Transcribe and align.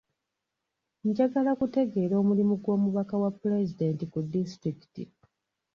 Njagala 1.07 1.51
kutegeera 1.59 2.13
omulimu 2.21 2.55
gw'omubaka 2.63 3.13
wa 3.21 3.29
pulezidenti 3.39 4.03
mu 4.11 4.19
disitulikiti. 4.33 5.03